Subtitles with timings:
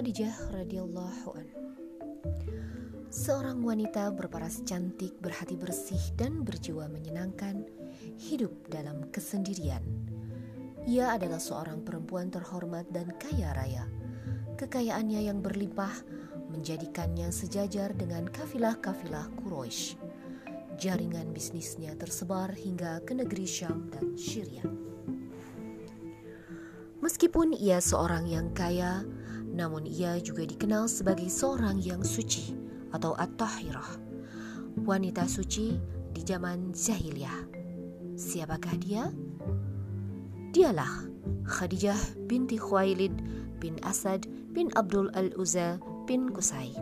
[0.00, 1.46] Khadijah radhiyallahu an.
[3.12, 7.68] Seorang wanita berparas cantik, berhati bersih dan berjiwa menyenangkan,
[8.16, 9.84] hidup dalam kesendirian.
[10.88, 13.84] Ia adalah seorang perempuan terhormat dan kaya raya.
[14.56, 15.92] Kekayaannya yang berlimpah
[16.48, 20.00] menjadikannya sejajar dengan kafilah-kafilah Quraisy.
[20.80, 24.64] Jaringan bisnisnya tersebar hingga ke negeri Syam dan Syria.
[27.04, 29.04] Meskipun ia seorang yang kaya,
[29.50, 32.54] namun ia juga dikenal sebagai seorang yang suci
[32.94, 33.98] atau at-tahirah,
[34.86, 35.78] wanita suci
[36.10, 37.46] di zaman jahiliyah.
[38.18, 39.08] Siapakah dia?
[40.50, 41.06] Dialah
[41.46, 43.14] Khadijah binti Khuwailid
[43.62, 46.74] bin Asad bin Abdul Al-Uzza bin Kusai.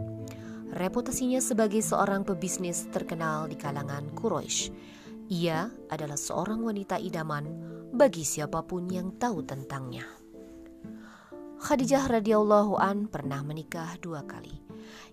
[0.73, 4.73] Reputasinya sebagai seorang pebisnis terkenal di kalangan Quraisy.
[5.29, 7.45] Ia adalah seorang wanita idaman
[7.93, 10.18] bagi siapa pun yang tahu tentangnya.
[11.59, 14.63] Khadijah radhiyallahu an pernah menikah dua kali.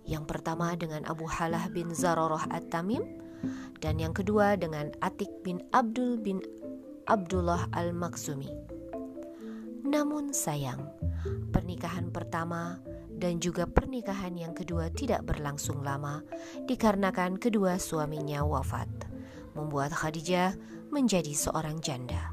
[0.05, 3.01] Yang pertama dengan Abu Halah bin Zararah At-Tamim
[3.81, 6.45] dan yang kedua dengan Atik bin Abdul bin
[7.09, 8.53] Abdullah Al-Maksumi.
[9.89, 10.85] Namun sayang,
[11.49, 12.77] pernikahan pertama
[13.09, 16.21] dan juga pernikahan yang kedua tidak berlangsung lama
[16.69, 18.89] dikarenakan kedua suaminya wafat,
[19.57, 20.53] membuat Khadijah
[20.93, 22.29] menjadi seorang janda.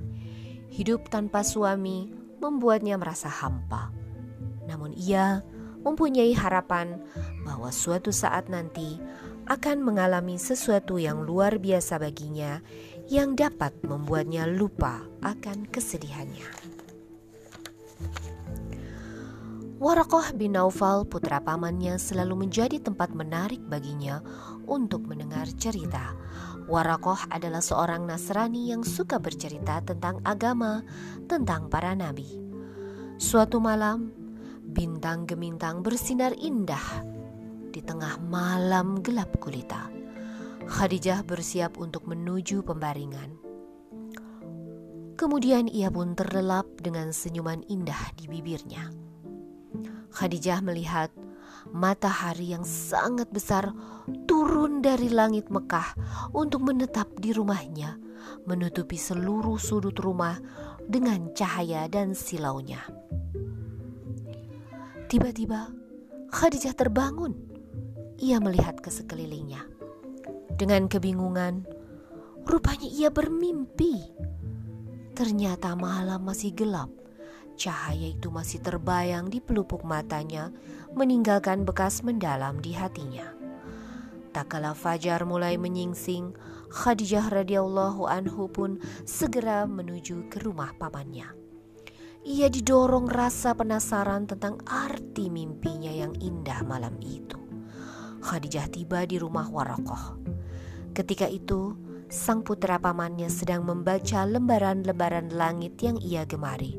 [0.68, 2.12] Hidup tanpa suami
[2.44, 4.01] membuatnya merasa hampa.
[4.66, 5.42] Namun ia
[5.82, 7.02] mempunyai harapan
[7.42, 8.98] bahwa suatu saat nanti
[9.50, 12.62] akan mengalami sesuatu yang luar biasa baginya
[13.10, 16.46] yang dapat membuatnya lupa akan kesedihannya.
[19.82, 24.22] Warakoh bin Naufal putra pamannya selalu menjadi tempat menarik baginya
[24.70, 26.14] untuk mendengar cerita
[26.70, 30.86] Warakoh adalah seorang Nasrani yang suka bercerita tentang agama,
[31.26, 32.38] tentang para nabi.
[33.18, 34.14] Suatu malam,
[34.72, 37.04] bintang gemintang bersinar indah
[37.72, 39.92] di tengah malam gelap gulita.
[40.64, 43.36] Khadijah bersiap untuk menuju pembaringan.
[45.20, 48.88] Kemudian ia pun terlelap dengan senyuman indah di bibirnya.
[50.12, 51.12] Khadijah melihat
[51.70, 53.70] matahari yang sangat besar
[54.26, 55.94] turun dari langit Mekah
[56.34, 58.00] untuk menetap di rumahnya,
[58.48, 60.40] menutupi seluruh sudut rumah
[60.82, 62.82] dengan cahaya dan silaunya.
[65.12, 65.68] Tiba-tiba
[66.32, 67.36] Khadijah terbangun.
[68.16, 69.60] Ia melihat ke sekelilingnya.
[70.56, 71.68] Dengan kebingungan,
[72.48, 74.00] rupanya ia bermimpi.
[75.12, 76.88] Ternyata malam masih gelap
[77.52, 80.48] Cahaya itu masih terbayang di pelupuk matanya,
[80.96, 83.28] meninggalkan bekas mendalam di hatinya.
[84.32, 86.32] Tak kala fajar mulai menyingsing,
[86.72, 91.41] Khadijah radhiyallahu anhu pun segera menuju ke rumah pamannya.
[92.22, 97.34] Ia didorong rasa penasaran tentang arti mimpinya yang indah malam itu.
[98.22, 100.22] Khadijah tiba di rumah Warokoh.
[100.94, 101.74] Ketika itu,
[102.06, 106.78] sang putra pamannya sedang membaca lembaran-lembaran langit yang ia gemari.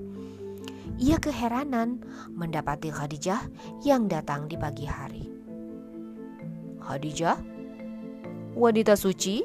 [1.03, 1.99] Ia keheranan
[2.31, 3.43] mendapati Khadijah
[3.83, 5.27] yang datang di pagi hari.
[6.79, 7.35] Khadijah,
[8.55, 9.43] wanita suci,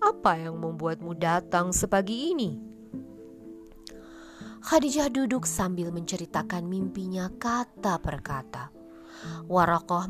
[0.00, 2.69] apa yang membuatmu datang sepagi ini?
[4.60, 8.68] Khadijah duduk sambil menceritakan mimpinya kata per kata.
[9.48, 10.04] Warakoh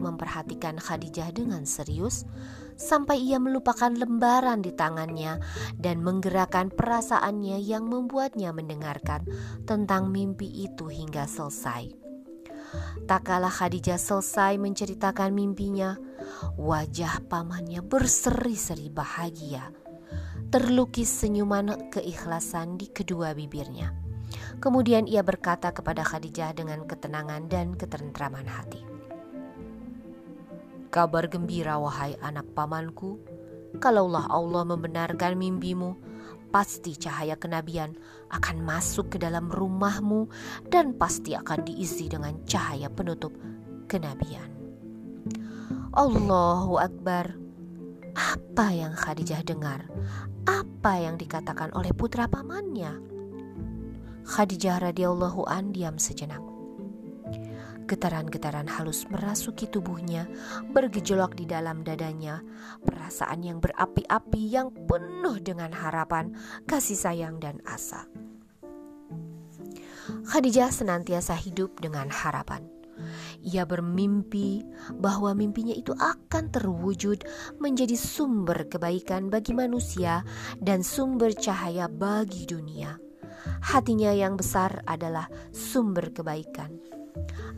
[0.00, 2.24] memperhatikan Khadijah dengan serius
[2.76, 5.40] sampai ia melupakan lembaran di tangannya
[5.76, 9.28] dan menggerakkan perasaannya yang membuatnya mendengarkan
[9.68, 11.92] tentang mimpi itu hingga selesai.
[13.04, 16.00] Tak kalah Khadijah selesai menceritakan mimpinya,
[16.56, 19.81] wajah pamannya berseri-seri bahagia.
[20.52, 23.88] Terlukis senyuman keikhlasan di kedua bibirnya.
[24.60, 28.84] Kemudian ia berkata kepada Khadijah dengan ketenangan dan ketentraman hati.
[30.92, 33.16] Kabar gembira wahai anak pamanku,
[33.80, 35.96] kalaulah Allah membenarkan mimpimu,
[36.52, 37.96] pasti cahaya kenabian
[38.28, 40.28] akan masuk ke dalam rumahmu
[40.68, 43.32] dan pasti akan diisi dengan cahaya penutup
[43.88, 44.52] kenabian.
[45.96, 47.41] Allahu Akbar.
[48.12, 49.88] Apa yang Khadijah dengar?
[50.44, 53.00] Apa yang dikatakan oleh putra pamannya?
[54.28, 56.40] Khadijah radhiyallahu an diam sejenak.
[57.88, 60.30] Getaran-getaran halus merasuki tubuhnya,
[60.70, 62.40] bergejolak di dalam dadanya.
[62.84, 66.32] Perasaan yang berapi-api yang penuh dengan harapan,
[66.64, 68.06] kasih sayang, dan asa.
[70.28, 72.64] Khadijah senantiasa hidup dengan harapan.
[73.42, 74.62] Ia bermimpi
[75.02, 77.26] bahwa mimpinya itu akan terwujud
[77.58, 80.22] menjadi sumber kebaikan bagi manusia
[80.62, 82.98] dan sumber cahaya bagi dunia.
[83.62, 86.92] Hatinya yang besar adalah sumber kebaikan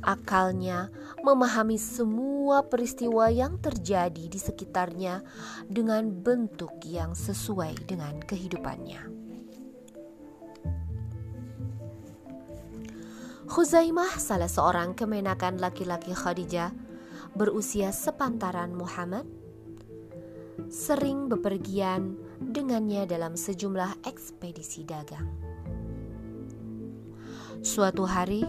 [0.04, 0.92] Akalnya
[1.24, 5.24] memahami semua peristiwa yang terjadi di sekitarnya
[5.64, 9.23] dengan bentuk yang sesuai dengan kehidupannya.
[13.44, 16.72] Khuzaimah, salah seorang kemenakan laki-laki Khadijah,
[17.36, 19.28] berusia sepantaran Muhammad,
[20.72, 25.28] sering bepergian dengannya dalam sejumlah ekspedisi dagang.
[27.60, 28.48] Suatu hari,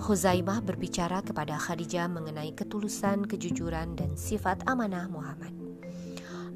[0.00, 5.52] Khuzaimah berbicara kepada Khadijah mengenai ketulusan, kejujuran, dan sifat amanah Muhammad,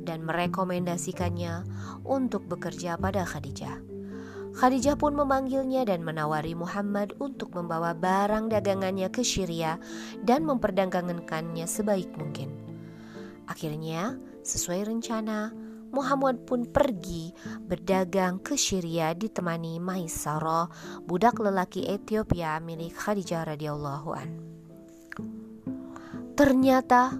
[0.00, 1.68] dan merekomendasikannya
[2.08, 3.93] untuk bekerja pada Khadijah.
[4.54, 9.82] Khadijah pun memanggilnya dan menawari Muhammad untuk membawa barang dagangannya ke Syria
[10.22, 12.54] dan memperdagangkannya sebaik mungkin.
[13.50, 14.14] Akhirnya,
[14.46, 15.50] sesuai rencana,
[15.94, 17.30] Muhammad pun pergi
[17.66, 20.66] berdagang ke Syria ditemani Maisarah,
[21.06, 24.28] budak lelaki Ethiopia milik Khadijah radhiyallahu an.
[26.34, 27.14] Ternyata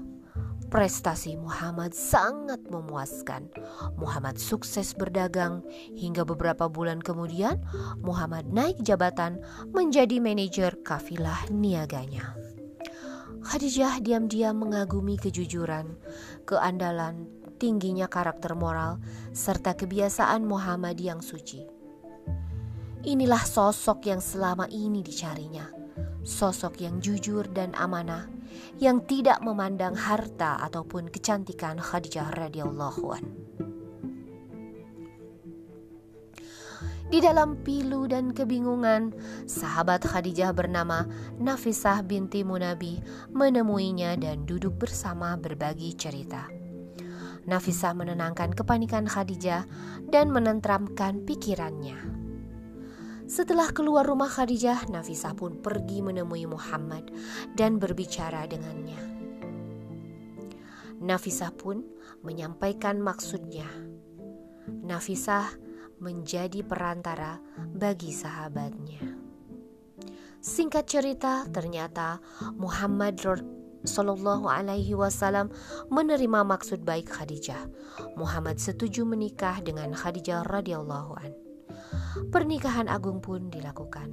[0.75, 3.47] Prestasi Muhammad sangat memuaskan.
[3.95, 5.63] Muhammad sukses berdagang
[5.95, 7.63] hingga beberapa bulan kemudian
[8.03, 9.39] Muhammad naik jabatan
[9.71, 12.35] menjadi manajer kafilah niaganya.
[13.47, 15.95] Khadijah diam-diam mengagumi kejujuran,
[16.43, 17.31] keandalan,
[17.63, 18.99] tingginya karakter moral,
[19.31, 21.63] serta kebiasaan Muhammad yang suci.
[23.07, 25.71] Inilah sosok yang selama ini dicarinya,
[26.25, 28.27] sosok yang jujur dan amanah,
[28.81, 33.25] yang tidak memandang harta ataupun kecantikan Khadijah radhiyallahu an.
[37.05, 39.15] Di dalam pilu dan kebingungan,
[39.47, 41.07] sahabat Khadijah bernama
[41.39, 42.99] Nafisah binti Munabi
[43.31, 46.49] menemuinya dan duduk bersama berbagi cerita.
[47.45, 49.69] Nafisah menenangkan kepanikan Khadijah
[50.09, 52.14] dan menentramkan pikirannya.
[53.35, 57.11] Setelah keluar rumah Khadijah, Nafisah pun pergi menemui Muhammad
[57.59, 58.95] dan berbicara dengannya.
[61.03, 61.83] Nafisah pun
[62.23, 63.67] menyampaikan maksudnya.
[64.71, 65.51] Nafisah
[65.99, 67.43] menjadi perantara
[67.75, 69.03] bagi sahabatnya.
[70.39, 72.23] Singkat cerita, ternyata
[72.55, 73.19] Muhammad
[73.83, 75.51] Sallallahu Alaihi Wasallam
[75.91, 77.67] menerima maksud baik Khadijah.
[78.15, 81.44] Muhammad setuju menikah dengan Khadijah radhiyallahu an.
[82.31, 84.11] Pernikahan agung pun dilakukan.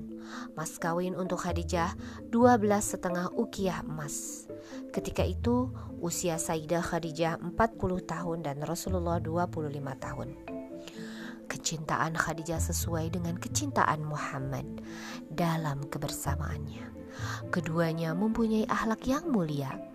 [0.56, 1.94] Mas kawin untuk Khadijah
[2.31, 4.48] 12 setengah ukiah emas.
[4.95, 5.69] Ketika itu
[6.00, 7.57] usia Sayyidah Khadijah 40
[8.07, 9.68] tahun dan Rasulullah 25
[10.00, 10.30] tahun.
[11.51, 14.66] Kecintaan Khadijah sesuai dengan kecintaan Muhammad
[15.27, 16.88] dalam kebersamaannya.
[17.51, 19.91] Keduanya mempunyai akhlak yang mulia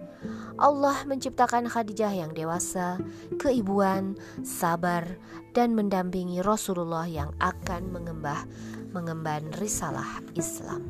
[0.56, 2.96] Allah menciptakan Khadijah yang dewasa,
[3.37, 5.05] keibuan, sabar,
[5.52, 8.49] dan mendampingi Rasulullah yang akan mengembah
[8.96, 10.81] mengemban risalah Islam.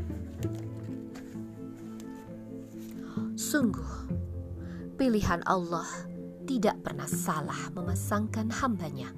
[3.34, 3.90] Sungguh,
[4.94, 5.86] pilihan Allah
[6.46, 9.10] tidak pernah salah memasangkan hambanya.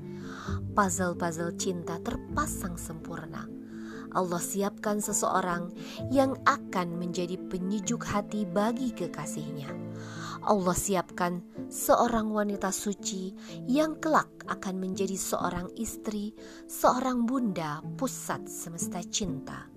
[0.72, 3.44] Puzzle-puzzle cinta terpasang sempurna.
[4.16, 5.68] Allah siapkan seseorang
[6.08, 9.87] yang akan menjadi penyejuk hati bagi kekasihnya
[10.48, 13.36] Allah siapkan seorang wanita suci
[13.68, 16.32] yang kelak akan menjadi seorang istri,
[16.64, 19.68] seorang bunda pusat semesta cinta.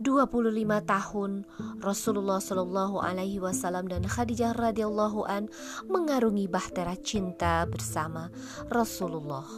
[0.00, 0.44] 25
[0.84, 1.44] tahun
[1.80, 5.48] Rasulullah Shallallahu alaihi wasallam dan Khadijah radhiyallahu an
[5.88, 8.28] mengarungi bahtera cinta bersama
[8.68, 9.48] Rasulullah.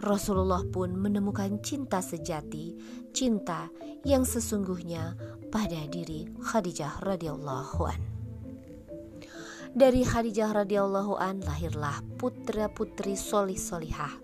[0.00, 2.76] Rasulullah pun menemukan cinta sejati,
[3.12, 3.68] cinta
[4.08, 5.16] yang sesungguhnya
[5.52, 8.13] pada diri Khadijah radhiyallahu an.
[9.74, 14.22] Dari Khadijah radhiyallahu an lahirlah putra putri solih solihah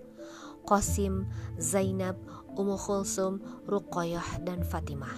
[0.63, 1.27] Qasim,
[1.59, 2.15] Zainab,
[2.55, 5.11] Ummu Khulsum, Ruqayyah dan Fatimah.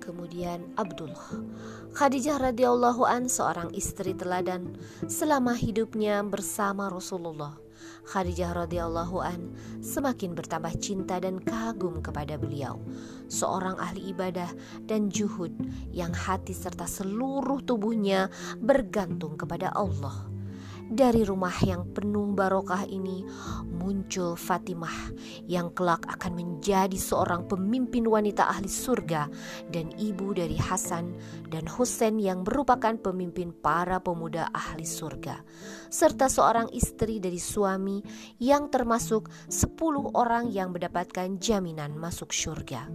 [0.00, 1.44] Kemudian Abdullah.
[1.92, 7.52] Khadijah radhiyallahu an seorang istri teladan selama hidupnya bersama Rasulullah.
[8.02, 9.54] Khadijah radhiyallahu an
[9.84, 12.80] semakin bertambah cinta dan kagum kepada beliau
[13.30, 14.50] seorang ahli ibadah
[14.88, 15.54] dan juhud
[15.94, 20.31] yang hati serta seluruh tubuhnya bergantung kepada Allah.
[20.88, 23.22] Dari rumah yang penuh barokah ini
[23.68, 25.14] muncul Fatimah
[25.46, 29.28] yang kelak akan menjadi seorang pemimpin wanita ahli surga
[29.70, 31.14] dan ibu dari Hasan
[31.52, 35.44] dan Husain yang merupakan pemimpin para pemuda ahli surga
[35.92, 38.00] serta seorang istri dari suami
[38.40, 39.76] yang termasuk 10
[40.16, 42.88] orang yang mendapatkan jaminan masuk surga.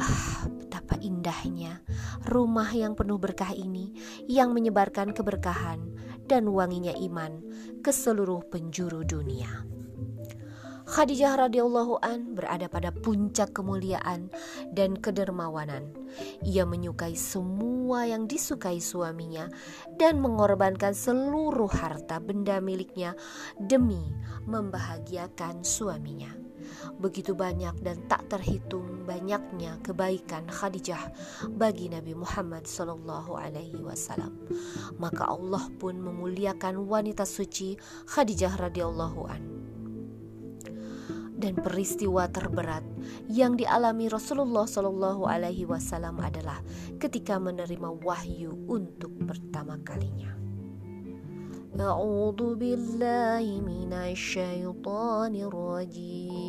[0.00, 1.84] Ah, betapa indahnya
[2.24, 3.92] rumah yang penuh berkah ini
[4.24, 5.99] yang menyebarkan keberkahan
[6.30, 7.42] dan wanginya iman
[7.82, 9.66] ke seluruh penjuru dunia.
[10.90, 14.26] Khadijah radhiyallahu an berada pada puncak kemuliaan
[14.74, 15.86] dan kedermawanan.
[16.42, 19.46] Ia menyukai semua yang disukai suaminya
[20.02, 23.14] dan mengorbankan seluruh harta benda miliknya
[23.54, 24.02] demi
[24.50, 26.49] membahagiakan suaminya.
[26.97, 31.11] Begitu banyak dan tak terhitung banyaknya kebaikan Khadijah
[31.53, 34.33] bagi Nabi Muhammad Sallallahu Alaihi Wasallam.
[34.97, 37.77] Maka Allah pun memuliakan wanita suci
[38.09, 39.43] Khadijah radhiyallahu an
[41.35, 42.81] dan peristiwa terberat
[43.27, 46.63] yang dialami Rasulullah Shallallahu Alaihi Wasallam adalah
[46.95, 50.35] ketika menerima wahyu untuk pertama kalinya.
[51.75, 56.48] أعوذ بالله من الشيطان الرجيم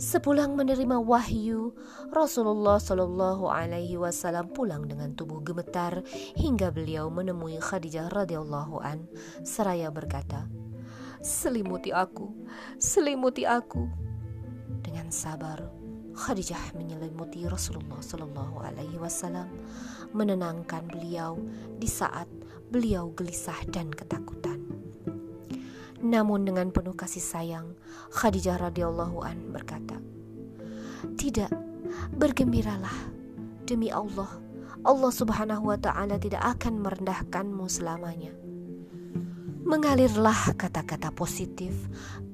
[0.00, 1.76] Sepulang menerima wahyu,
[2.08, 6.00] Rasulullah Shallallahu Alaihi Wasallam pulang dengan tubuh gemetar
[6.32, 9.04] hingga beliau menemui Khadijah radhiyallahu an
[9.44, 10.48] seraya berkata,
[11.20, 12.32] "Selimuti aku,
[12.80, 13.84] selimuti aku."
[14.80, 15.60] Dengan sabar,
[16.16, 19.52] Khadijah menyelimuti Rasulullah Shallallahu Alaihi Wasallam,
[20.16, 21.36] menenangkan beliau
[21.76, 22.28] di saat
[22.72, 24.61] beliau gelisah dan ketakutan.
[26.02, 27.78] Namun dengan penuh kasih sayang,
[28.10, 30.02] Khadijah radhiyallahu an berkata,
[31.14, 31.50] "Tidak,
[32.18, 33.14] bergembiralah
[33.62, 34.28] demi Allah.
[34.82, 38.34] Allah Subhanahu wa taala tidak akan merendahkanmu selamanya."
[39.62, 41.70] Mengalirlah kata-kata positif,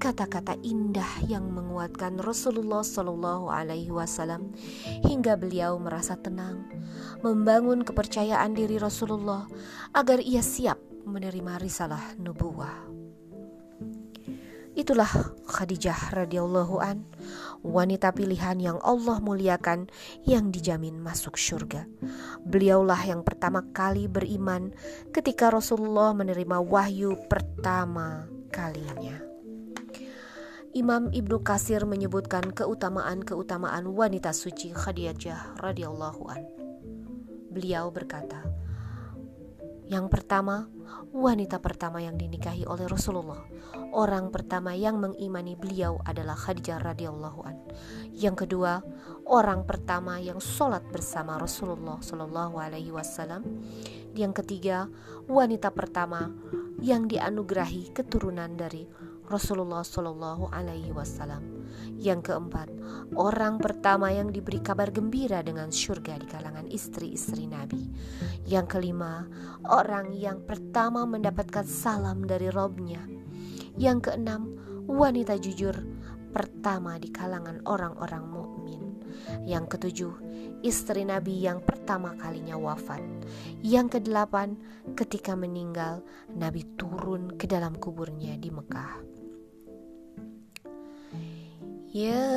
[0.01, 4.57] kata-kata indah yang menguatkan Rasulullah Shallallahu Alaihi Wasallam
[5.05, 6.65] hingga beliau merasa tenang,
[7.21, 9.45] membangun kepercayaan diri Rasulullah
[9.93, 12.88] agar ia siap menerima risalah nubuah.
[14.79, 15.11] Itulah
[15.51, 17.03] Khadijah radhiyallahu an,
[17.67, 19.91] wanita pilihan yang Allah muliakan
[20.23, 21.83] yang dijamin masuk surga.
[22.47, 24.71] Beliaulah yang pertama kali beriman
[25.11, 29.19] ketika Rasulullah menerima wahyu pertama kalinya.
[30.79, 36.47] Imam Ibnu Kasir menyebutkan keutamaan-keutamaan wanita suci Khadijah radhiyallahu an.
[37.51, 38.47] Beliau berkata,
[39.89, 40.69] yang pertama,
[41.17, 43.41] wanita pertama yang dinikahi oleh Rasulullah.
[43.97, 47.57] Orang pertama yang mengimani beliau adalah Khadijah radhiyallahu an.
[48.13, 48.85] Yang kedua,
[49.25, 53.65] orang pertama yang sholat bersama Rasulullah Shallallahu alaihi wasallam.
[54.13, 54.93] Yang ketiga,
[55.25, 56.29] wanita pertama
[56.85, 58.85] yang dianugerahi keturunan dari
[59.29, 61.45] Rasulullah Shallallahu Alaihi Wasallam.
[62.01, 62.73] Yang keempat,
[63.13, 67.93] orang pertama yang diberi kabar gembira dengan surga di kalangan istri-istri Nabi.
[68.49, 69.29] Yang kelima,
[69.69, 73.05] orang yang pertama mendapatkan salam dari Robnya.
[73.77, 74.57] Yang keenam,
[74.89, 75.77] wanita jujur
[76.33, 78.83] pertama di kalangan orang-orang mukmin.
[79.45, 80.15] Yang ketujuh,
[80.65, 83.01] istri Nabi yang pertama kalinya wafat.
[83.61, 84.57] Yang kedelapan,
[84.97, 86.01] ketika meninggal,
[86.33, 89.08] Nabi turun ke dalam kuburnya di Mekah.
[91.98, 92.34] يا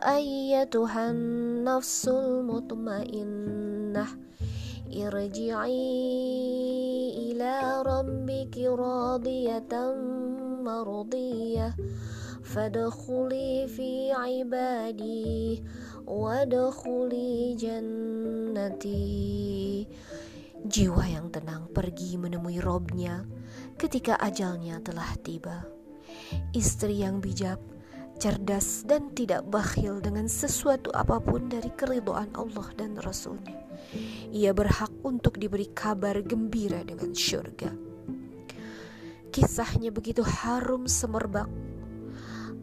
[0.00, 4.06] أيتها النفس المطمئنة
[4.90, 5.90] ارجعي
[7.16, 9.72] إلى ربك راضية
[10.64, 11.76] مرضية
[12.42, 15.62] فادخلي في عبادي
[16.06, 19.10] وادخلي جنتي
[20.60, 23.24] Jiwa yang tenang pergi menemui robnya
[23.80, 25.64] ketika ajalnya telah tiba.
[26.52, 27.58] Istri yang bijak
[28.15, 33.59] cerdas dan tidak bakhil dengan sesuatu apa pun dari keridoan Allah dan Rasulnya.
[34.31, 37.71] Ia berhak untuk diberi kabar gembira dengan syurga.
[39.31, 41.51] Kisahnya begitu harum semerbak,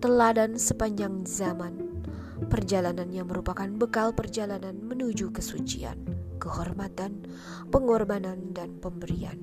[0.01, 2.05] teladan sepanjang zaman.
[2.49, 6.01] Perjalanannya merupakan bekal perjalanan menuju kesucian,
[6.43, 7.23] kehormatan,
[7.71, 9.39] pengorbanan, dan pemberian.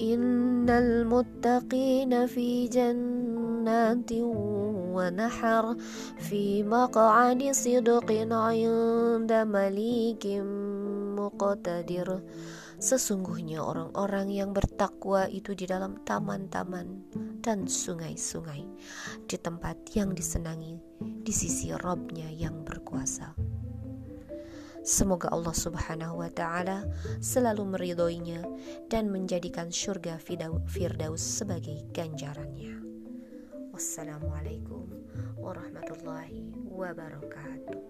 [0.00, 4.24] Innal muttaqina fi jannatin
[4.96, 5.76] wa nahar
[6.16, 9.44] fi maq'adi sidqin 'inda.
[12.80, 17.04] Sesungguhnya orang-orang yang bertakwa itu di dalam taman-taman
[17.44, 18.64] dan sungai-sungai,
[19.28, 23.59] di tempat yang disenangi, di sisi Robnya yang berkuasa.
[24.80, 26.88] Semoga Allah Subhanahu wa taala
[27.20, 28.40] selalu meridhoinya
[28.88, 30.16] dan menjadikan surga
[30.66, 32.80] Firdaus sebagai ganjarannya.
[33.76, 34.88] Wassalamualaikum
[35.36, 37.80] warahmatullahi wabarakatuh.